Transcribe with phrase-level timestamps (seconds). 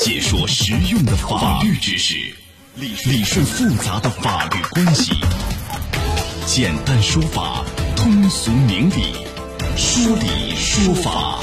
[0.00, 2.14] 解说实用的法律知识，
[2.74, 5.12] 理理顺复杂的法律关系，
[6.46, 7.62] 简单说法，
[7.96, 9.12] 通俗明理，
[9.76, 11.38] 说理说法。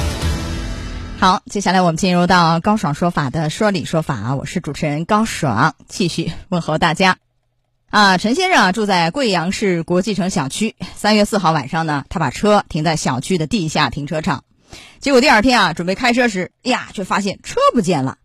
[1.20, 7.18] 好，接下来我们进入到高爽说法的说理说法，我是主持人高爽，继续问候大家。
[7.92, 10.76] 啊，陈先生啊，住在贵阳市国际城小区。
[10.96, 14.44] 三月四号晚上呢，他把车停在小区的地下停车场，
[15.00, 18.18] 结果第二天啊，准备开车时，哎呀，却发现车不见了。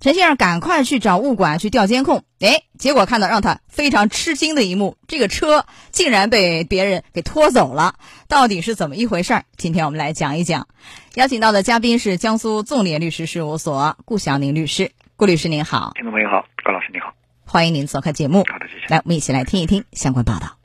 [0.00, 7.94] 陈先生赶快去找物管去调监控，哎，结果看到让他非常吃惊的一幕，这个车竟然被别人给拖走了，
[8.28, 9.44] 到底是怎么一回事儿？
[9.56, 10.68] 今天我们来讲一讲。
[11.14, 17.12] 邀请到的嘉宾是江苏纵联律师事务所顾晓宁律师，顾律师您好，听众朋友好，高老师您好，
[17.44, 18.44] 欢迎您做客节目。
[18.50, 18.86] 好的，谢谢。
[18.88, 20.57] 来，我们一起来听一听相关报道。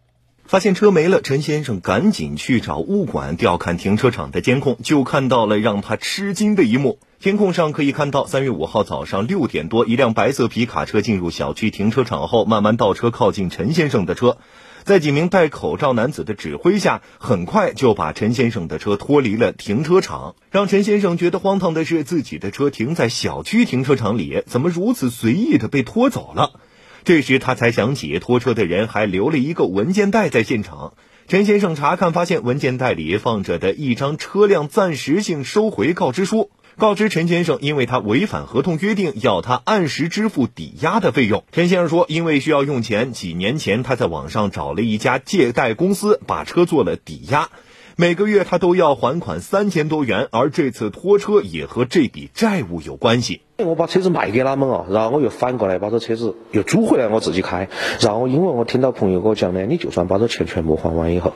[0.54, 7.00] 发现车没了，陈先生赶紧去找物管调看停车场的监控，就看到了让他吃惊的一幕。
[7.20, 14.38] 监控上可以看到，三月五号早上六点多，一辆白色皮卡车进入小区停车场后，慢慢倒车靠近陈先生的车，
[14.84, 20.36] 在几名戴口罩男子的指挥下，很快就把陈先生的车脱离了停车场。
[20.52, 26.60] 让陈先生觉得荒唐的是，自己的车停在小区停车场里，怎么如此随意的被拖走了？
[27.04, 30.94] 这时他才想起拖车的人还留了一个文件袋在现场。
[31.28, 41.44] 陈先生查看发现，文件袋里放着的一张车辆暂时性收回告知书，告知陈先生，因为他违反合同约定，要他按时支付抵押的费用。
[41.52, 47.50] 陈先生说，因为需要用钱，几年前他在网上找了一家借贷公司，把车做了抵押，
[47.96, 53.42] 每个月他都要还款三千多元，而这次拖车也和这笔债务有关系。
[53.58, 57.70] 我把车子卖给他们啊，然后我又反过来把这车子又租回来，我自己开。
[58.02, 61.34] 然后因为我听到朋友跟我讲呢，你就算把这钱全部还完以后，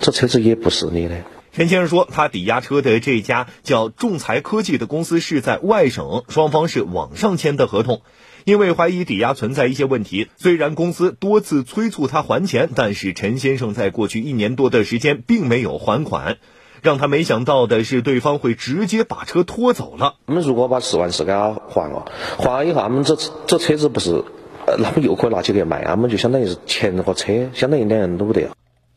[0.00, 1.14] 这车子也不是你的。
[1.52, 8.00] 陈先生说，他抵押车的这家叫仲裁科技的公司是在外省，双方是网上签的合同。
[8.44, 16.38] 因为怀疑抵押存在一些问题，虽然公司多次催促他还钱，但是陈先生在过去一年多的时间并没有还款。
[16.82, 20.16] 让他没想到的是，对方会直接把车拖走了。
[20.26, 23.16] 我们如果把十万四给他还了，还了以后，他们这
[23.46, 24.24] 这车子不是，
[24.66, 28.50] 呃，他们又可以拿起去卖，他们就相当于是钱和车，相当于两样都不得了。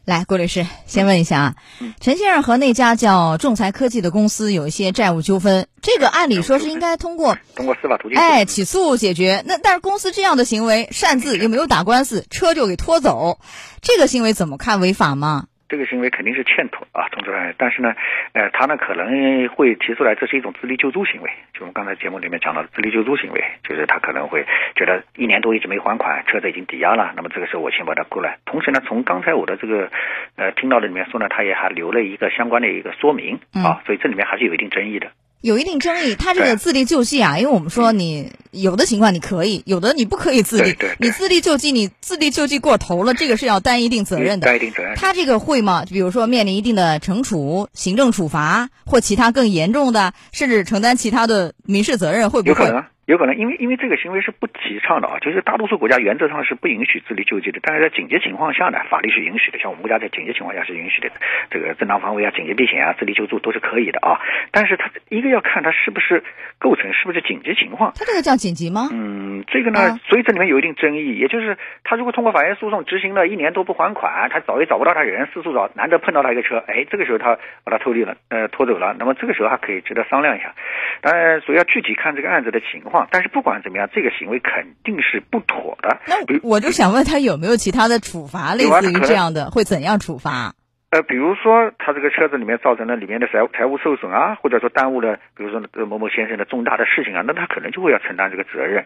[0.06, 1.56] 来，郭律师，先问一下啊，
[2.00, 9.44] 陈先生和那家叫仲裁科技的公司有一些债务纠纷，这个按理说是应该通过通过司法途径哎起诉解决。
[9.48, 13.40] 那但是公司这样的行为，擅自又没有打官司，车就给拖走，
[13.82, 15.46] 这个行为怎么看违法吗？
[15.68, 17.96] 这个行为肯定是欠妥啊，从这上，但是呢，
[18.34, 28.38] 呃，他呢可能会提出来，这是一种自力救助行为，就我们刚才节目里面讲到的自力救助行为，就是他可能会觉得一年多一直没还款，车子已经抵押了，那么这个时候我先把它过来。
[28.46, 29.90] 同时呢，从刚才我的这个
[30.36, 35.12] 呃听到的里面说呢，他也还留了一个相关的一个说明啊，所以这里面还是有一定争议的。
[35.46, 40.76] 有一定争议，他这个自力救济啊，因为我们说你有的情况你可以，有的你不可以自力。
[40.98, 44.48] 你自力救济，你自力救济过头了，这个是要担一定责任的。
[44.48, 44.96] 担一定责任。
[44.96, 45.86] 他这个会吗？
[45.88, 52.66] 比如说面临一定的惩处、行政处罚或其他更严重的，甚至承担其他的民事责任，会不会？
[53.06, 59.60] 有可能，因为因为这个行为是不提倡的啊，就是大多数国家原则上是不允许自力救济的，但是在紧急情况下呢，法律是允许的。
[59.60, 61.12] 像我们国家在紧急情况下是允许的，
[61.52, 64.18] 这个正当防卫啊、紧急避险啊、自力救助都是可以的啊。
[64.52, 66.24] 但是它一个要看它是不是
[66.58, 67.94] 构成，是不是紧急情况。
[67.96, 68.90] 它这个叫紧急吗？
[68.92, 69.15] 嗯，
[69.56, 71.18] 这个呢，所以这里面有一定争议。
[71.18, 78.94] 也就是他如果通过法院诉讼执行了一年多不还款，他找也找不到他人，四处找，难得碰到他一个车，哎，这个时候他把他偷离了，呃，拖走了。
[79.00, 80.54] 那么这个时候还可以值得商量一下。
[81.02, 83.08] 当然，所以要具体看这个案子的情况。
[83.12, 85.98] 但是不管怎么样，这个行为肯定是不妥的。
[86.08, 90.54] 那我就想问他有没有其他的处罚，类似于这样的，会怎样处罚？
[90.92, 98.86] 呃，比如说他这个车子里面造成了里面的财财务受损啊，或者说耽误了，比如说某某先生的重大的事情啊，那他可能就会要承担这个责任。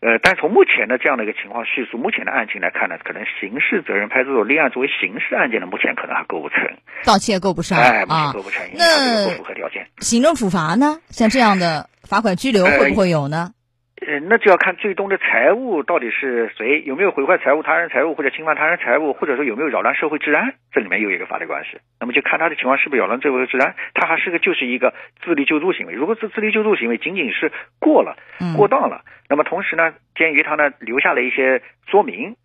[0.00, 6.60] 呃，但从目前的这样的一个情况叙述，目前的案情来看呢，可能刑事责任派出所立案作为刑事案件呢，目前可能还构不成，
[7.04, 9.86] 盗窃构不上，哎，目前构不成，那不符合条件。
[9.98, 10.98] 行政处罚呢？
[11.08, 13.50] 像这样的罚款、拘留会不会有呢？
[13.50, 13.63] 呃，
[14.22, 21.78] 那就要看最终的财物到底是谁有没有毁坏财物、他人财物或者侵犯他人财物，或者说有没有扰乱社会治安，这里面有一个法律关系。
[22.00, 25.94] 那么就看他的情况是不是扰乱社会治安，他还是个就是一个自力救助行为。
[25.94, 28.16] 如果是自力救助行为仅仅是过了、
[28.56, 32.36] 过当了，那么同时呢，鉴于他呢留下了一些说明，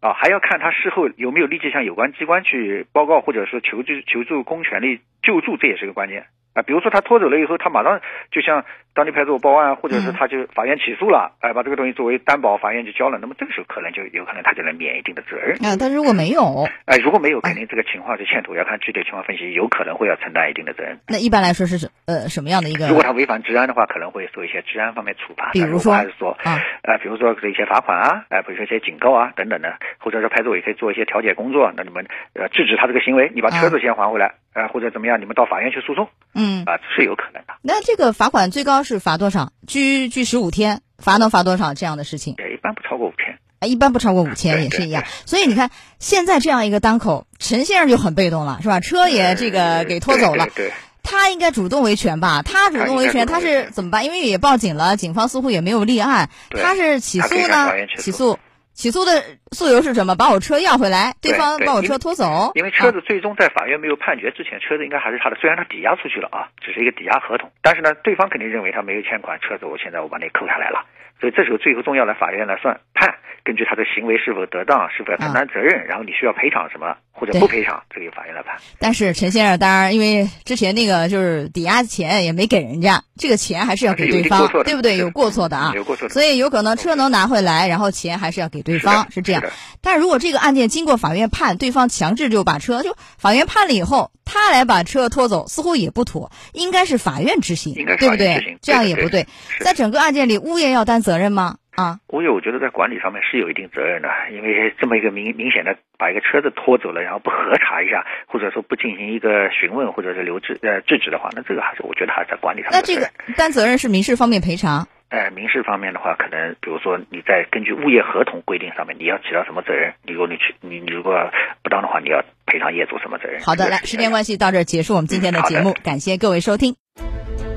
[0.00, 6.26] 啊，还要看他事后有没有立即向有关机关去报告或者说求助求助公权力救助，这也是个关键。
[6.54, 8.00] 啊，比如说他拖走了以后，他马上
[8.30, 8.64] 就向
[8.94, 15.54] 当地派出所报案，或者是他就法院起诉了，哎，把这个东西作为担保，法院就交了，那么这个时候可能就有可能他就能免一定的责任。
[15.64, 20.98] 啊，但如果没有，哎，如果没有，肯定这个情况是欠妥，要看具体情况分析，有可能会要承担一定的责任。
[21.06, 22.88] 那一般来说是什呃什么样的一个？
[22.88, 37.54] 如果他违反治安的话，可能会受一些治安方面处罚，比如说还是说啊，呃，比如说一些罚款啊，哎，比如说一些警告啊等等的，或者说派出所也可以做一些调解工作，那你们呃制止他这个行为，你把车子先还回来，啊，或者怎么样，你们到法院去诉讼，嗯，啊，是有可能的。
[37.62, 39.52] 那这个罚款最高是罚多少？
[39.66, 41.74] 拘拘十五天，罚能罚多少？
[41.74, 43.38] 这样的事情，也一般不超过五天。
[43.58, 45.02] 啊，一般不超过五千，也是一样。
[45.26, 48.78] 所以你看，现在这样一个当口，陈先生就很被动了，是吧？
[48.78, 52.42] 车也这个给拖走了，对对对他应该主动维权吧？
[52.42, 54.04] 他主动维权，他是怎么办？
[54.04, 57.68] 因为也报警了，警方似乎也没有立案，对他是起诉呢？
[57.96, 58.38] 起诉
[58.78, 59.10] 起诉，的
[59.50, 60.14] 诉由是什么？
[60.14, 62.52] 把我车要回来，对方把我车拖走。
[62.54, 70.86] 因为车啊子最终在法院没有判决之前，车子应该还是他的，虽然他抵押出去了啊，只是一个抵押合同，但是呢，对方肯定认为他没有欠款，车子我现在我把你扣下来了，
[71.20, 78.56] 所以这时候最后重要的法院来算判，根据他的行为是否得当，是否要承担责任，然后你需要赔偿什么或者不赔偿，这个由法院来判。
[78.78, 84.96] 但是陈先生，当然因为之前那个就是抵押钱也没给人家，这个钱还是要给对方对不对？
[84.96, 89.50] 有过错的啊，有过错的所以有可能车能拿回来，然后钱还是要给对方，是是这样是。
[89.80, 98.54] 但是如果这个案件经过法院判，对方强制就把车就法院判了以后，他来把车拖走，似乎也不妥，应该是法院执行，应该是对不法院执行？
[98.54, 99.26] 对这样也不对。
[99.60, 101.56] 在整个案件里，物业要担责任吗？
[101.74, 112.96] 啊，物业我觉得在管理上面是有一定责任的，因为这么一个明明显的把一个车子拖走了，然后不核查一下，或者说不进行一个询问或者是留置呃制止的话，那这个还是我觉得还是在管理上那这。
[112.96, 114.88] 个担责任是民事方面赔偿。
[115.10, 119.94] 呃，民事方面的话，可能比如说你在根据物业合同规定上面，你要起到什么责任？
[120.04, 121.14] 你如果你去你你如果
[121.62, 123.40] 不当的话，你要赔偿业主什么责任？
[123.42, 126.76] 好的，来，时间关系到这儿结束我们今天的节目，感谢各位收听。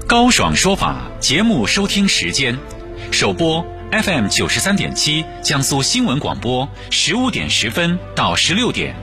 [0.07, 2.57] 高爽说法节目收听时间：
[3.11, 8.95] 首播 FM 九十三点七江苏新闻广播十五点十分到十六点，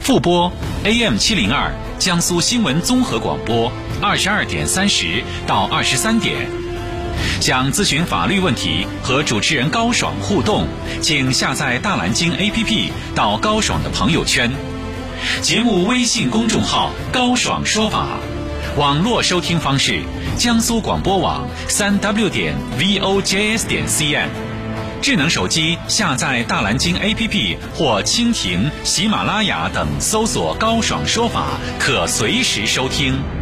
[0.00, 0.52] 复播
[0.84, 3.72] AM 七零二江苏新闻综合广播
[4.02, 6.65] 二十二点三十到二十三点。
[7.40, 10.66] 想咨询法律问题和主持人高爽互动，
[11.00, 14.50] 请下载大蓝鲸 APP 到高爽的朋友圈。
[15.40, 18.18] 节目微信公众号“高爽说法”，
[18.76, 20.02] 网络收听方式：
[20.36, 24.28] 江苏广播网三 w 点 vojs 点 cn。
[25.02, 33.35] 智能手机下载大蓝鲸 APP 或蜻蜓、喜马拉雅等，搜索“高爽说法”，可随时收听。